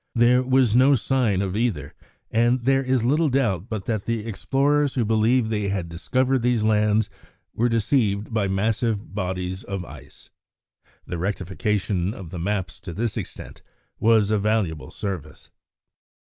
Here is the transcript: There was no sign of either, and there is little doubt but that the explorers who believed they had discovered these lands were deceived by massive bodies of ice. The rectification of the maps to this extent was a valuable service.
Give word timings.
There 0.15 0.41
was 0.41 0.75
no 0.75 0.95
sign 0.95 1.43
of 1.43 1.55
either, 1.55 1.93
and 2.31 2.61
there 2.65 2.81
is 2.83 3.03
little 3.05 3.29
doubt 3.29 3.69
but 3.69 3.85
that 3.85 4.05
the 4.05 4.25
explorers 4.25 4.95
who 4.95 5.05
believed 5.05 5.51
they 5.51 5.67
had 5.67 5.89
discovered 5.89 6.41
these 6.41 6.63
lands 6.63 7.07
were 7.53 7.69
deceived 7.69 8.33
by 8.33 8.47
massive 8.47 9.13
bodies 9.13 9.63
of 9.63 9.85
ice. 9.85 10.31
The 11.05 11.19
rectification 11.19 12.15
of 12.15 12.31
the 12.31 12.39
maps 12.39 12.79
to 12.79 12.93
this 12.93 13.15
extent 13.15 13.61
was 13.99 14.31
a 14.31 14.39
valuable 14.39 14.89
service. 14.89 15.51